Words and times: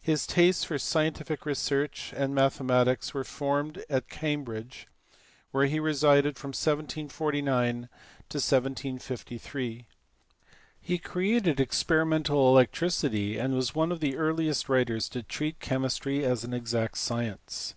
His 0.00 0.26
tastes 0.26 0.64
for 0.64 0.78
scientific 0.78 1.44
research 1.44 2.14
and 2.16 2.34
mathematics 2.34 3.12
were 3.12 3.22
formed 3.22 3.84
at 3.90 4.08
Cambridge, 4.08 4.86
where 5.50 5.66
he 5.66 5.78
resided 5.78 6.38
from 6.38 6.52
1749 6.52 7.90
to 8.30 8.36
1753. 8.38 9.84
Recreated 10.88 11.60
experimental 11.60 12.48
electricity, 12.48 13.36
and 13.36 13.52
was 13.52 13.74
one 13.74 13.92
of 13.92 14.00
the 14.00 14.16
earliest 14.16 14.70
writers 14.70 15.06
to 15.10 15.22
treat 15.22 15.60
chemistry 15.60 16.24
as 16.24 16.44
an 16.44 16.54
exact 16.54 16.96
science. 16.96 17.74